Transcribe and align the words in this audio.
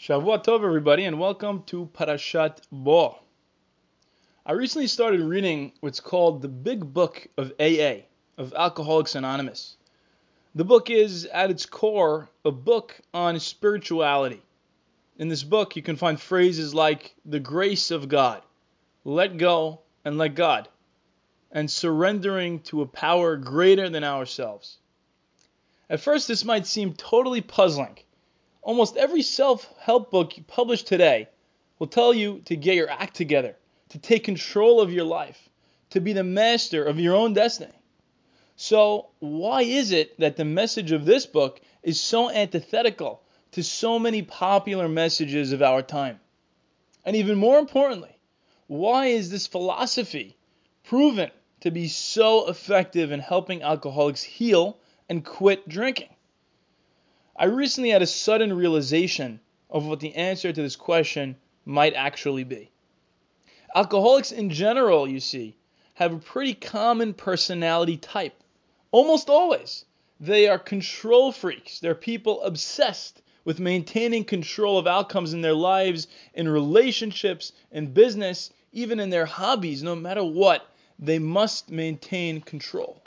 Shavua 0.00 0.42
Tov, 0.42 0.64
everybody, 0.64 1.04
and 1.04 1.20
welcome 1.20 1.62
to 1.64 1.84
Parashat 1.92 2.62
Bo. 2.72 3.18
I 4.46 4.52
recently 4.52 4.86
started 4.86 5.20
reading 5.20 5.72
what's 5.80 6.00
called 6.00 6.40
the 6.40 6.48
Big 6.48 6.94
Book 6.94 7.28
of 7.36 7.52
AA, 7.60 8.06
of 8.38 8.54
Alcoholics 8.54 9.14
Anonymous. 9.14 9.76
The 10.54 10.64
book 10.64 10.88
is, 10.88 11.26
at 11.26 11.50
its 11.50 11.66
core, 11.66 12.30
a 12.46 12.50
book 12.50 12.98
on 13.12 13.38
spirituality. 13.40 14.40
In 15.18 15.28
this 15.28 15.42
book, 15.42 15.76
you 15.76 15.82
can 15.82 15.96
find 15.96 16.18
phrases 16.18 16.74
like 16.74 17.14
the 17.26 17.38
grace 17.38 17.90
of 17.90 18.08
God, 18.08 18.40
let 19.04 19.36
go 19.36 19.80
and 20.02 20.16
let 20.16 20.34
God, 20.34 20.66
and 21.52 21.70
surrendering 21.70 22.60
to 22.60 22.80
a 22.80 22.86
power 22.86 23.36
greater 23.36 23.90
than 23.90 24.04
ourselves. 24.04 24.78
At 25.90 26.00
first, 26.00 26.26
this 26.26 26.42
might 26.42 26.66
seem 26.66 26.94
totally 26.94 27.42
puzzling. 27.42 27.98
Almost 28.62 28.96
every 28.96 29.22
self 29.22 29.72
help 29.78 30.10
book 30.10 30.34
published 30.46 30.86
today 30.86 31.28
will 31.78 31.86
tell 31.86 32.12
you 32.12 32.40
to 32.44 32.56
get 32.56 32.76
your 32.76 32.90
act 32.90 33.16
together, 33.16 33.56
to 33.88 33.98
take 33.98 34.24
control 34.24 34.80
of 34.80 34.92
your 34.92 35.04
life, 35.04 35.48
to 35.90 36.00
be 36.00 36.12
the 36.12 36.24
master 36.24 36.84
of 36.84 37.00
your 37.00 37.14
own 37.16 37.32
destiny. 37.32 37.72
So, 38.56 39.08
why 39.18 39.62
is 39.62 39.92
it 39.92 40.18
that 40.20 40.36
the 40.36 40.44
message 40.44 40.92
of 40.92 41.06
this 41.06 41.24
book 41.24 41.60
is 41.82 41.98
so 41.98 42.30
antithetical 42.30 43.22
to 43.52 43.62
so 43.62 43.98
many 43.98 44.20
popular 44.20 44.88
messages 44.88 45.52
of 45.52 45.62
our 45.62 45.80
time? 45.80 46.20
And 47.04 47.16
even 47.16 47.38
more 47.38 47.58
importantly, 47.58 48.14
why 48.66 49.06
is 49.06 49.30
this 49.30 49.46
philosophy 49.46 50.36
proven 50.84 51.30
to 51.60 51.70
be 51.70 51.88
so 51.88 52.48
effective 52.48 53.10
in 53.10 53.20
helping 53.20 53.62
alcoholics 53.62 54.22
heal 54.22 54.76
and 55.08 55.24
quit 55.24 55.66
drinking? 55.66 56.14
I 57.36 57.44
recently 57.46 57.90
had 57.90 58.02
a 58.02 58.06
sudden 58.06 58.52
realization 58.52 59.40
of 59.70 59.86
what 59.86 60.00
the 60.00 60.14
answer 60.14 60.52
to 60.52 60.62
this 60.62 60.76
question 60.76 61.36
might 61.64 61.94
actually 61.94 62.44
be. 62.44 62.70
Alcoholics 63.74 64.32
in 64.32 64.50
general, 64.50 65.08
you 65.08 65.20
see, 65.20 65.56
have 65.94 66.12
a 66.12 66.18
pretty 66.18 66.54
common 66.54 67.14
personality 67.14 67.96
type. 67.96 68.42
Almost 68.90 69.30
always. 69.30 69.84
They 70.18 70.48
are 70.48 70.58
control 70.58 71.32
freaks. 71.32 71.78
They're 71.78 71.94
people 71.94 72.42
obsessed 72.42 73.22
with 73.44 73.60
maintaining 73.60 74.24
control 74.24 74.78
of 74.78 74.86
outcomes 74.86 75.32
in 75.32 75.40
their 75.40 75.54
lives, 75.54 76.08
in 76.34 76.48
relationships, 76.48 77.52
in 77.70 77.92
business, 77.92 78.50
even 78.72 79.00
in 79.00 79.10
their 79.10 79.26
hobbies. 79.26 79.82
No 79.82 79.94
matter 79.94 80.24
what, 80.24 80.66
they 80.98 81.18
must 81.18 81.70
maintain 81.70 82.40
control. 82.40 83.02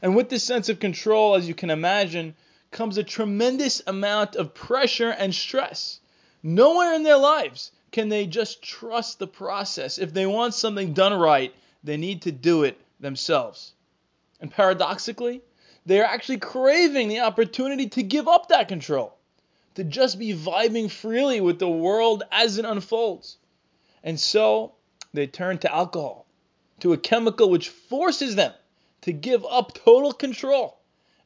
And 0.00 0.16
with 0.16 0.30
this 0.30 0.44
sense 0.44 0.68
of 0.68 0.80
control, 0.80 1.34
as 1.34 1.46
you 1.46 1.54
can 1.54 1.70
imagine, 1.70 2.34
comes 2.70 2.98
a 2.98 3.02
tremendous 3.02 3.82
amount 3.86 4.36
of 4.36 4.54
pressure 4.54 5.10
and 5.10 5.34
stress. 5.34 6.00
Nowhere 6.42 6.94
in 6.94 7.02
their 7.02 7.16
lives 7.16 7.72
can 7.90 8.08
they 8.08 8.26
just 8.26 8.62
trust 8.62 9.18
the 9.18 9.26
process. 9.26 9.98
If 9.98 10.14
they 10.14 10.26
want 10.26 10.54
something 10.54 10.92
done 10.92 11.12
right, 11.12 11.54
they 11.82 11.96
need 11.96 12.22
to 12.22 12.32
do 12.32 12.64
it 12.64 12.80
themselves. 13.00 13.72
And 14.40 14.50
paradoxically, 14.50 15.42
they 15.86 16.00
are 16.00 16.04
actually 16.04 16.38
craving 16.38 17.08
the 17.08 17.20
opportunity 17.20 17.88
to 17.88 18.02
give 18.02 18.28
up 18.28 18.48
that 18.48 18.68
control, 18.68 19.16
to 19.74 19.84
just 19.84 20.18
be 20.18 20.34
vibing 20.34 20.90
freely 20.90 21.40
with 21.40 21.58
the 21.58 21.68
world 21.68 22.22
as 22.30 22.58
it 22.58 22.64
unfolds. 22.64 23.38
And 24.04 24.18
so 24.18 24.74
they 25.12 25.26
turn 25.26 25.58
to 25.58 25.74
alcohol, 25.74 26.26
to 26.80 26.92
a 26.92 26.98
chemical 26.98 27.50
which 27.50 27.68
forces 27.68 28.36
them 28.36 28.52
to 29.02 29.12
give 29.12 29.44
up 29.44 29.74
total 29.74 30.12
control, 30.12 30.79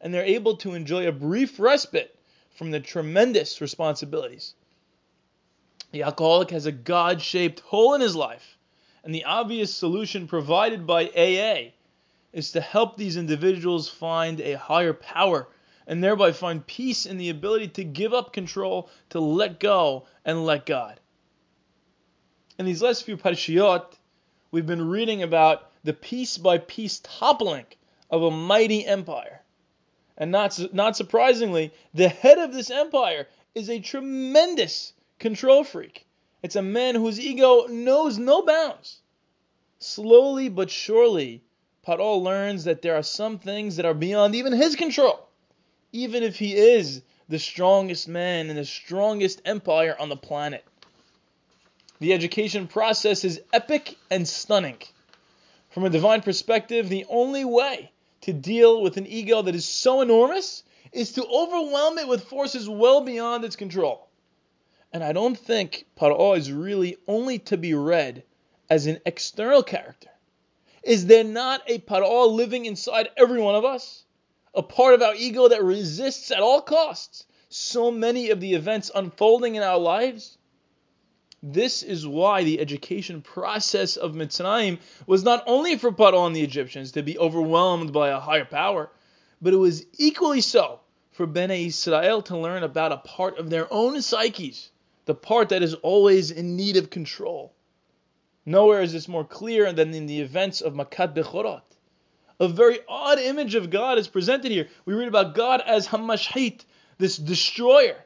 and 0.05 0.12
they're 0.12 0.22
able 0.22 0.55
to 0.58 0.74
enjoy 0.74 1.08
a 1.08 1.12
brief 1.12 1.58
respite 1.58 2.14
from 2.55 2.70
the 2.70 2.78
tremendous 2.78 3.62
responsibilities. 3.62 4.55
The 5.92 6.02
alcoholic 6.02 6.50
has 6.50 6.66
a 6.66 6.72
God 6.72 7.22
shaped 7.22 7.61
hole 7.61 7.94
in 7.94 8.02
his 8.02 8.14
life, 8.14 8.58
and 9.02 9.14
the 9.14 9.24
obvious 9.24 9.74
solution 9.74 10.28
provided 10.28 10.86
by 10.86 11.06
AA 11.16 11.70
is 12.34 12.52
to 12.52 12.61
help 12.61 12.96
these 12.96 13.17
individuals 13.17 13.89
find 13.89 14.42
a 14.42 14.58
higher 14.58 14.92
power 14.92 15.48
and 15.86 16.05
thereby 16.05 16.33
find 16.33 16.67
peace 16.67 17.07
in 17.07 17.17
the 17.17 17.30
ability 17.30 17.68
to 17.68 17.84
give 17.84 18.12
up 18.12 18.34
control, 18.34 18.90
to 19.08 19.20
let 19.20 19.58
go, 19.58 20.07
and 20.24 20.45
let 20.45 20.67
God. 20.67 21.01
In 22.58 22.67
these 22.67 22.83
last 22.83 23.05
few 23.05 23.17
parashiyot, 23.17 23.86
we've 24.51 24.67
been 24.67 24.86
reading 24.86 25.23
about 25.23 25.70
the 25.83 25.95
piece 25.95 26.36
by 26.36 26.58
piece 26.58 27.01
toppling 27.02 27.67
of 28.11 28.23
a 28.23 28.30
mighty 28.30 28.84
empire. 28.84 29.40
And 30.17 30.30
not, 30.30 30.58
not 30.73 30.97
surprisingly, 30.97 31.73
the 31.92 32.08
head 32.08 32.39
of 32.39 32.52
this 32.52 32.70
empire 32.70 33.27
is 33.55 33.69
a 33.69 33.80
tremendous 33.80 34.92
control 35.19 35.64
freak. 35.64 36.07
It's 36.42 36.57
a 36.57 36.63
man 36.63 36.95
whose 36.95 37.19
ego 37.19 37.67
knows 37.67 38.19
no 38.19 38.42
bounds. 38.42 39.01
Slowly 39.79 40.48
but 40.48 40.70
surely, 40.70 41.42
Paro 41.86 42.23
learns 42.23 42.64
that 42.64 42.83
there 42.83 42.95
are 42.95 43.02
some 43.02 43.39
things 43.39 43.77
that 43.77 43.86
are 43.86 43.95
beyond 43.95 44.35
even 44.35 44.52
his 44.52 44.77
control, 44.77 45.29
even 45.92 46.23
if 46.23 46.39
he 46.39 46.55
is 46.55 47.02
the 47.29 47.39
strongest 47.39 48.07
man 48.07 48.51
in 48.51 48.57
the 48.57 48.64
strongest 48.64 49.42
empire 49.45 49.96
on 49.98 50.08
the 50.08 50.17
planet. 50.17 50.64
The 51.98 52.13
education 52.13 52.69
process 52.69 53.25
is 53.25 53.41
epic 53.52 53.96
and 54.11 54.29
stunning. 54.29 54.79
From 55.70 55.85
a 55.85 55.91
divine 55.91 56.23
perspective, 56.23 56.89
the 56.89 57.07
only 57.08 57.45
way 57.45 57.91
to 58.24 58.33
deal 58.33 58.80
with 58.80 58.96
an 58.96 59.07
ego 59.07 59.42
that 59.42 59.55
is 59.55 59.67
so 59.67 60.01
enormous 60.01 60.62
is 60.92 61.12
to 61.12 61.27
overwhelm 61.27 61.98
it 61.98 62.08
with 62.08 62.24
forces 62.24 62.67
well 62.67 63.02
beyond 63.02 63.45
its 63.45 63.55
control. 63.55 64.08
And 64.95 65.05
I 65.05 65.12
don't 65.12 65.36
think 65.36 65.85
Paro 65.95 66.34
is 66.34 66.51
really 66.51 66.96
only 67.07 67.39
to 67.40 67.58
be 67.58 67.74
read 67.74 68.23
as 68.70 68.86
an 68.86 68.98
external 69.05 69.63
character. 69.63 70.08
Is 70.83 71.05
there 71.05 71.24
not 71.24 71.63
a 71.67 71.80
Paro 71.80 72.33
living 72.33 72.64
inside 72.64 73.11
every 73.17 73.42
one 73.42 73.57
of 73.57 73.64
us? 73.67 74.05
A 74.55 74.63
part 74.63 74.95
of 74.95 75.02
our 75.02 75.14
ego 75.14 75.48
that 75.48 75.63
resists 75.63 76.30
at 76.30 76.40
all 76.40 76.63
costs 76.63 77.27
so 77.51 77.90
many 77.90 78.30
of 78.30 78.40
the 78.40 78.55
events 78.55 78.90
unfolding 78.95 79.57
in 79.57 79.63
our 79.63 79.79
lives? 79.79 80.39
This 81.46 81.82
is 81.82 82.06
why 82.06 82.42
the 82.42 82.58
education 82.58 83.20
process 83.20 83.98
of 83.98 84.14
Mitzrayim 84.14 84.78
was 85.06 85.24
not 85.24 85.44
only 85.46 85.77
for 85.77 85.92
Paro 85.92 86.27
and 86.27 86.34
the 86.34 86.40
Egyptians 86.40 86.92
to 86.92 87.02
be 87.02 87.18
overwhelmed 87.18 87.92
by 87.92 88.08
a 88.08 88.18
higher 88.18 88.46
power, 88.46 88.90
but 89.42 89.52
it 89.52 89.58
was 89.58 89.84
equally 89.98 90.40
so 90.40 90.80
for 91.10 91.27
Bnei 91.27 91.66
Israel 91.66 92.22
to 92.22 92.38
learn 92.38 92.62
about 92.62 92.92
a 92.92 92.96
part 92.96 93.36
of 93.36 93.50
their 93.50 93.70
own 93.70 94.00
psyches, 94.00 94.70
the 95.04 95.14
part 95.14 95.50
that 95.50 95.62
is 95.62 95.74
always 95.74 96.30
in 96.30 96.56
need 96.56 96.78
of 96.78 96.88
control. 96.88 97.54
Nowhere 98.46 98.80
is 98.80 98.94
this 98.94 99.06
more 99.06 99.27
clear 99.27 99.70
than 99.70 99.92
in 99.92 100.06
the 100.06 100.22
events 100.22 100.62
of 100.62 100.72
Makat 100.72 101.14
Bechorot. 101.14 101.60
A 102.40 102.48
very 102.48 102.78
odd 102.88 103.18
image 103.18 103.54
of 103.54 103.68
God 103.68 103.98
is 103.98 104.08
presented 104.08 104.50
here. 104.50 104.68
We 104.86 104.94
read 104.94 105.08
about 105.08 105.34
God 105.34 105.60
as 105.60 105.88
Hamashhit, 105.88 106.64
this 106.96 107.18
destroyer. 107.18 108.02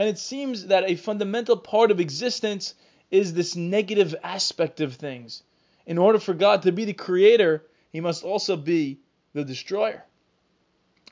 And 0.00 0.08
it 0.08 0.18
seems 0.18 0.68
that 0.68 0.88
a 0.88 0.96
fundamental 0.96 1.58
part 1.58 1.90
of 1.90 2.00
existence 2.00 2.72
is 3.10 3.34
this 3.34 3.54
negative 3.54 4.14
aspect 4.24 4.80
of 4.80 4.94
things. 4.94 5.42
In 5.84 5.98
order 5.98 6.18
for 6.18 6.32
God 6.32 6.62
to 6.62 6.72
be 6.72 6.86
the 6.86 6.94
creator, 6.94 7.66
he 7.90 8.00
must 8.00 8.24
also 8.24 8.56
be 8.56 9.00
the 9.34 9.44
destroyer. 9.44 10.06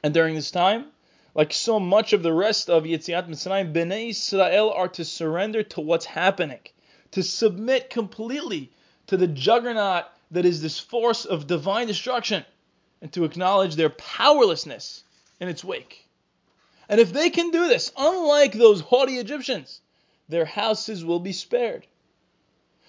And 0.02 0.14
during 0.14 0.34
this 0.34 0.50
time, 0.50 0.86
like 1.34 1.52
so 1.52 1.78
much 1.78 2.14
of 2.14 2.22
the 2.22 2.32
rest 2.32 2.70
of 2.70 2.84
Yetziat 2.84 3.28
Mitzrayim, 3.28 3.74
Bnei 3.74 4.08
Israel 4.08 4.70
are 4.70 4.88
to 4.88 5.04
surrender 5.04 5.62
to 5.64 5.82
what's 5.82 6.06
happening 6.06 6.60
to 7.10 7.22
submit 7.22 7.90
completely 7.90 8.72
to 9.08 9.18
the 9.18 9.28
juggernaut 9.28 10.06
that 10.30 10.46
is 10.46 10.62
this 10.62 10.78
force 10.78 11.26
of 11.26 11.46
divine 11.46 11.88
destruction 11.88 12.42
and 13.02 13.12
to 13.12 13.24
acknowledge 13.24 13.76
their 13.76 13.90
powerlessness 13.90 15.04
in 15.40 15.48
its 15.48 15.62
wake. 15.62 16.07
And 16.88 17.00
if 17.00 17.12
they 17.12 17.30
can 17.30 17.50
do 17.50 17.68
this, 17.68 17.92
unlike 17.96 18.52
those 18.52 18.80
haughty 18.80 19.18
Egyptians, 19.18 19.80
their 20.28 20.44
houses 20.44 21.04
will 21.04 21.20
be 21.20 21.32
spared. 21.32 21.86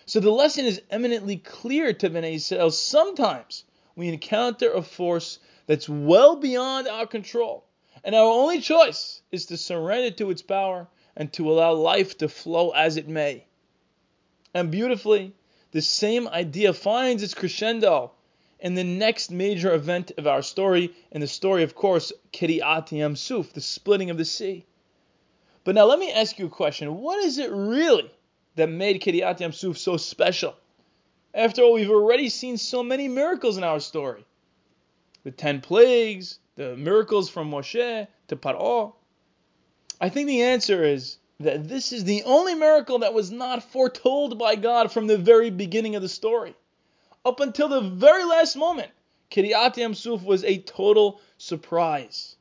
So 0.05 0.19
the 0.19 0.31
lesson 0.31 0.65
is 0.65 0.81
eminently 0.89 1.37
clear 1.37 1.93
to 1.93 2.09
Bnei 2.09 2.35
Israel. 2.35 2.71
Sometimes 2.71 3.65
we 3.95 4.07
encounter 4.07 4.71
a 4.71 4.81
force 4.81 5.39
that's 5.67 5.87
well 5.87 6.37
beyond 6.37 6.87
our 6.87 7.05
control, 7.05 7.65
and 8.03 8.15
our 8.15 8.23
only 8.23 8.61
choice 8.61 9.21
is 9.31 9.45
to 9.47 9.57
surrender 9.57 10.11
to 10.11 10.31
its 10.31 10.41
power 10.41 10.87
and 11.15 11.31
to 11.33 11.51
allow 11.51 11.73
life 11.73 12.17
to 12.17 12.29
flow 12.29 12.71
as 12.71 12.97
it 12.97 13.07
may. 13.07 13.45
And 14.53 14.71
beautifully, 14.71 15.33
the 15.71 15.81
same 15.81 16.27
idea 16.27 16.73
finds 16.73 17.21
its 17.21 17.33
crescendo 17.33 18.11
in 18.59 18.75
the 18.75 18.83
next 18.83 19.31
major 19.31 19.73
event 19.73 20.11
of 20.17 20.27
our 20.27 20.41
story, 20.41 20.93
and 21.11 21.23
the 21.23 21.27
story, 21.27 21.63
of 21.63 21.75
course, 21.75 22.11
Kiriat 22.33 22.91
Yam 22.91 23.15
Suf, 23.15 23.53
the 23.53 23.61
splitting 23.61 24.09
of 24.09 24.17
the 24.17 24.25
sea. 24.25 24.65
But 25.63 25.75
now 25.75 25.85
let 25.85 25.99
me 25.99 26.11
ask 26.11 26.37
you 26.39 26.47
a 26.47 26.49
question. 26.49 26.95
What 26.95 27.23
is 27.23 27.37
it 27.37 27.51
really 27.51 28.11
that 28.55 28.69
made 28.69 29.01
Kiriat 29.01 29.39
Yam 29.39 29.53
Suf 29.53 29.77
so 29.77 29.97
special? 29.97 30.55
After 31.33 31.61
all, 31.61 31.73
we've 31.73 31.89
already 31.89 32.29
seen 32.29 32.57
so 32.57 32.83
many 32.83 33.07
miracles 33.07 33.57
in 33.57 33.63
our 33.63 33.79
story. 33.79 34.25
The 35.23 35.31
ten 35.31 35.61
plagues, 35.61 36.39
the 36.55 36.75
miracles 36.75 37.29
from 37.29 37.51
Moshe 37.51 38.07
to 38.27 38.35
Paro. 38.35 38.93
I 40.01 40.09
think 40.09 40.27
the 40.27 40.41
answer 40.41 40.83
is 40.83 41.17
that 41.39 41.67
this 41.69 41.93
is 41.93 42.03
the 42.03 42.23
only 42.23 42.55
miracle 42.55 42.99
that 42.99 43.13
was 43.13 43.31
not 43.31 43.63
foretold 43.63 44.37
by 44.37 44.55
God 44.55 44.91
from 44.91 45.07
the 45.07 45.17
very 45.17 45.49
beginning 45.49 45.95
of 45.95 46.01
the 46.01 46.09
story. 46.09 46.55
Up 47.25 47.39
until 47.41 47.67
the 47.67 47.81
very 47.81 48.23
last 48.23 48.55
moment, 48.55 48.91
Kiryat 49.29 49.75
Yamsuf 49.75 50.23
was 50.23 50.43
a 50.43 50.59
total 50.59 51.19
surprise. 51.37 52.35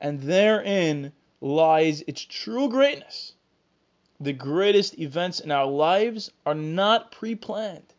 And 0.00 0.20
therein 0.20 1.12
lies 1.40 2.02
its 2.06 2.22
true 2.22 2.68
greatness. 2.68 3.34
The 4.20 4.32
greatest 4.32 4.98
events 4.98 5.40
in 5.40 5.50
our 5.50 5.66
lives 5.66 6.30
are 6.46 6.54
not 6.54 7.10
pre 7.10 7.34
planned, 7.34 7.92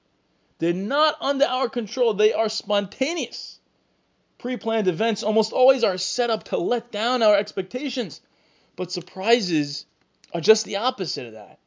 they're 0.60 0.74
not 0.74 1.18
under 1.20 1.46
our 1.46 1.68
control, 1.68 2.14
they 2.14 2.32
are 2.32 2.48
spontaneous. 2.48 3.60
Pre 4.38 4.56
planned 4.56 4.88
events 4.88 5.24
almost 5.24 5.52
always 5.52 5.84
are 5.84 5.98
set 5.98 6.30
up 6.30 6.46
to 6.46 6.58
let 6.58 6.92
down 6.92 7.22
our 7.22 7.36
expectations, 7.36 8.22
but 8.78 8.92
surprises 8.92 9.86
are 10.34 10.42
just 10.42 10.66
the 10.66 10.78
opposite 10.78 11.28
of 11.28 11.34
that. 11.34 11.60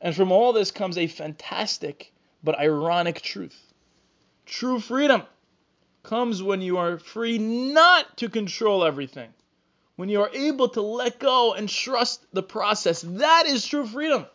And 0.00 0.14
from 0.14 0.32
all 0.32 0.52
this 0.52 0.72
comes 0.72 0.98
a 0.98 1.06
fantastic 1.06 2.12
but 2.44 2.58
ironic 2.58 3.22
truth. 3.22 3.58
True 4.44 4.78
freedom 4.78 5.22
comes 6.02 6.42
when 6.42 6.60
you 6.60 6.76
are 6.76 6.98
free 6.98 7.38
not 7.38 8.18
to 8.18 8.28
control 8.28 8.84
everything, 8.84 9.30
when 9.96 10.10
you 10.10 10.20
are 10.20 10.30
able 10.34 10.68
to 10.68 10.82
let 10.82 11.18
go 11.18 11.54
and 11.54 11.68
trust 11.68 12.24
the 12.34 12.42
process. 12.42 13.00
That 13.00 13.46
is 13.46 13.66
true 13.66 13.86
freedom. 13.86 14.26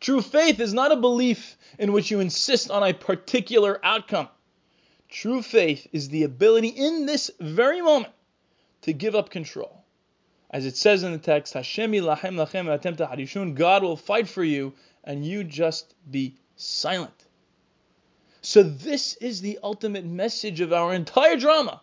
True 0.00 0.20
faith 0.20 0.60
is 0.60 0.74
not 0.74 0.92
a 0.92 0.96
belief 0.96 1.56
in 1.78 1.92
which 1.92 2.10
you 2.10 2.20
insist 2.20 2.70
on 2.70 2.82
a 2.82 2.92
particular 2.92 3.80
outcome. 3.84 4.28
True 5.08 5.40
faith 5.40 5.86
is 5.92 6.08
the 6.08 6.24
ability 6.24 6.68
in 6.68 7.06
this 7.06 7.30
very 7.40 7.80
moment 7.80 8.12
to 8.82 8.92
give 8.92 9.14
up 9.14 9.30
control. 9.30 9.84
As 10.50 10.66
it 10.66 10.76
says 10.76 11.02
in 11.02 11.12
the 11.12 11.18
text, 11.18 11.54
Hashem 11.54 11.92
yilachem 11.92 12.34
lachem 12.34 13.54
God 13.54 13.82
will 13.82 13.96
fight 13.96 14.28
for 14.28 14.44
you 14.44 14.74
and 15.04 15.24
you 15.24 15.44
just 15.44 15.94
be 16.10 16.36
silent. 16.56 17.26
So 18.40 18.62
this 18.62 19.14
is 19.16 19.40
the 19.40 19.58
ultimate 19.62 20.04
message 20.04 20.60
of 20.60 20.72
our 20.72 20.94
entire 20.94 21.36
drama. 21.36 21.80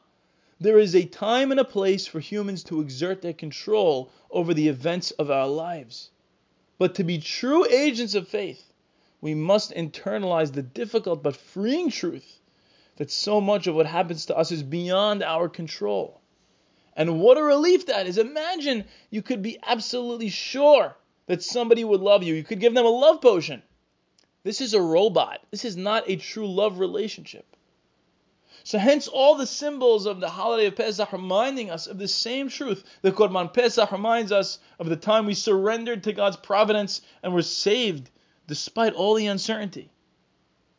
There 0.59 0.79
is 0.79 0.95
a 0.95 1.05
time 1.05 1.51
and 1.51 1.59
a 1.59 1.65
place 1.65 2.07
for 2.07 2.19
humans 2.19 2.63
to 2.65 2.81
exert 2.81 3.21
their 3.21 3.33
control 3.33 4.09
over 4.31 4.53
the 4.53 4.69
events 4.69 5.11
of 5.11 5.29
our 5.29 5.47
lives. 5.47 6.09
But 6.77 6.95
to 6.95 7.03
be 7.03 7.19
true 7.19 7.65
agents 7.65 8.15
of 8.15 8.27
faith, 8.27 8.73
we 9.19 9.33
must 9.35 9.71
internalize 9.71 10.53
the 10.53 10.61
difficult 10.61 11.21
but 11.21 11.35
freeing 11.35 11.89
truth 11.89 12.39
that 12.95 13.11
so 13.11 13.41
much 13.41 13.67
of 13.67 13.75
what 13.75 13.85
happens 13.85 14.25
to 14.27 14.37
us 14.37 14.51
is 14.51 14.63
beyond 14.63 15.23
our 15.23 15.49
control. 15.49 16.21
And 16.95 17.19
what 17.19 17.37
a 17.37 17.43
relief 17.43 17.87
that 17.87 18.07
is. 18.07 18.17
Imagine 18.17 18.85
you 19.09 19.21
could 19.21 19.41
be 19.41 19.59
absolutely 19.65 20.29
sure 20.29 20.95
that 21.25 21.43
somebody 21.43 21.83
would 21.83 22.01
love 22.01 22.23
you. 22.23 22.33
You 22.35 22.43
could 22.43 22.59
give 22.59 22.73
them 22.73 22.85
a 22.85 22.89
love 22.89 23.21
potion. 23.21 23.63
This 24.43 24.61
is 24.61 24.73
a 24.73 24.81
robot. 24.81 25.41
This 25.51 25.65
is 25.65 25.75
not 25.75 26.09
a 26.09 26.15
true 26.15 26.47
love 26.47 26.79
relationship. 26.79 27.45
So 28.63 28.77
hence 28.77 29.07
all 29.07 29.35
the 29.35 29.45
symbols 29.45 30.05
of 30.05 30.19
the 30.19 30.29
holiday 30.29 30.67
of 30.67 30.75
Pesach 30.75 31.11
reminding 31.11 31.69
us 31.69 31.87
of 31.87 31.97
the 31.97 32.07
same 32.07 32.49
truth. 32.49 32.83
The 33.01 33.11
Korban 33.11 33.53
Pesach 33.53 33.91
reminds 33.91 34.31
us 34.31 34.59
of 34.79 34.87
the 34.87 34.95
time 34.95 35.25
we 35.25 35.33
surrendered 35.33 36.03
to 36.03 36.13
God's 36.13 36.37
providence 36.37 37.01
and 37.21 37.33
were 37.33 37.41
saved 37.41 38.09
despite 38.47 38.93
all 38.93 39.15
the 39.15 39.27
uncertainty 39.27 39.89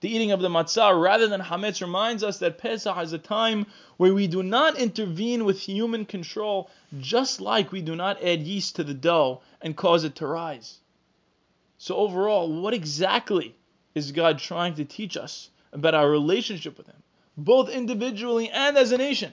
the 0.05 0.15
eating 0.15 0.33
of 0.33 0.43
the 0.43 0.51
matzah 0.51 1.01
rather 1.01 1.27
than 1.29 1.41
hametz 1.41 1.81
reminds 1.81 2.23
us 2.23 2.39
that 2.39 2.59
Pesach 2.59 2.95
is 2.99 3.15
a 3.15 3.19
time 3.19 3.65
where 3.97 4.13
we 4.13 4.27
do 4.27 4.43
not 4.43 4.77
intervene 4.77 5.47
with 5.47 5.59
human 5.59 6.05
control, 6.05 6.69
just 7.01 7.41
like 7.41 7.73
we 7.73 7.81
do 7.81 7.97
not 7.97 8.23
add 8.23 8.43
yeast 8.43 8.77
to 8.77 8.85
the 8.85 8.93
dough 8.93 9.41
and 9.63 9.75
cause 9.75 10.05
it 10.05 10.15
to 10.17 10.27
rise. 10.27 10.81
So, 11.79 11.97
overall, 11.97 12.63
what 12.63 12.75
exactly 12.75 13.57
is 13.95 14.13
God 14.13 14.39
trying 14.39 14.75
to 14.75 14.85
teach 14.85 15.17
us 15.17 15.51
about 15.73 15.95
our 15.95 16.09
relationship 16.09 16.79
with 16.79 16.87
Him, 16.87 17.03
both 17.37 17.69
individually 17.69 18.49
and 18.51 18.77
as 18.77 18.93
a 18.93 18.99
nation? 18.99 19.33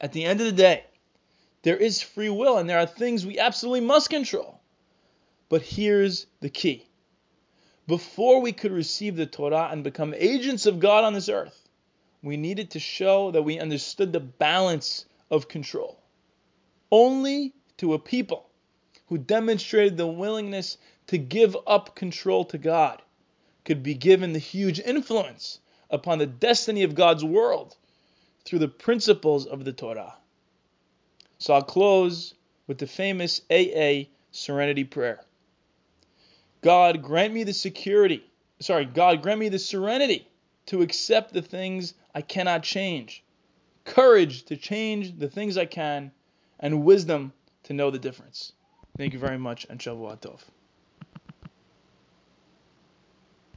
At 0.00 0.12
the 0.12 0.24
end 0.24 0.40
of 0.40 0.46
the 0.46 0.52
day, 0.52 0.84
there 1.62 1.76
is 1.76 2.00
free 2.00 2.30
will 2.30 2.56
and 2.56 2.68
there 2.68 2.78
are 2.78 2.86
things 2.86 3.26
we 3.26 3.38
absolutely 3.38 3.80
must 3.80 4.10
control. 4.10 4.60
But 5.48 5.62
here's 5.62 6.26
the 6.40 6.50
key 6.50 6.84
before 7.88 8.42
we 8.42 8.52
could 8.52 8.70
receive 8.70 9.16
the 9.16 9.24
Torah 9.24 9.70
and 9.72 9.82
become 9.82 10.14
agents 10.14 10.66
of 10.66 10.78
God 10.78 11.04
on 11.04 11.14
this 11.14 11.30
earth, 11.30 11.68
we 12.22 12.36
needed 12.36 12.70
to 12.72 12.78
show 12.78 13.30
that 13.30 13.42
we 13.42 13.58
understood 13.58 14.12
the 14.12 14.20
balance 14.20 15.06
of 15.30 15.48
control. 15.48 15.98
Only 16.92 17.54
to 17.78 17.94
a 17.94 17.98
people 17.98 18.47
who 19.08 19.18
demonstrated 19.18 19.96
the 19.96 20.06
willingness 20.06 20.76
to 21.06 21.18
give 21.18 21.56
up 21.66 21.96
control 21.96 22.44
to 22.44 22.58
God 22.58 23.02
could 23.64 23.82
be 23.82 23.94
given 23.94 24.32
the 24.32 24.38
huge 24.38 24.80
influence 24.80 25.60
upon 25.90 26.18
the 26.18 26.26
destiny 26.26 26.82
of 26.82 26.94
God's 26.94 27.24
world 27.24 27.76
through 28.44 28.58
the 28.60 28.68
principles 28.68 29.46
of 29.46 29.64
the 29.64 29.72
Torah. 29.72 30.14
So 31.38 31.54
I'll 31.54 31.62
close 31.62 32.34
with 32.66 32.78
the 32.78 32.86
famous 32.86 33.40
AA 33.50 34.08
Serenity 34.30 34.84
Prayer. 34.84 35.20
God, 36.60 37.02
grant 37.02 37.32
me 37.32 37.44
the 37.44 37.52
security, 37.52 38.24
sorry, 38.60 38.84
God, 38.84 39.22
grant 39.22 39.40
me 39.40 39.48
the 39.48 39.58
serenity 39.58 40.26
to 40.66 40.82
accept 40.82 41.32
the 41.32 41.42
things 41.42 41.94
I 42.14 42.20
cannot 42.20 42.62
change, 42.62 43.22
courage 43.84 44.44
to 44.44 44.56
change 44.56 45.18
the 45.18 45.28
things 45.28 45.56
I 45.56 45.66
can, 45.66 46.10
and 46.60 46.84
wisdom 46.84 47.32
to 47.64 47.72
know 47.72 47.90
the 47.90 47.98
difference. 47.98 48.52
Thank 48.98 49.12
you 49.12 49.20
very 49.20 49.38
much, 49.38 49.64
and 49.70 49.78
Shavua 49.78 50.20
Tov. 50.20 50.40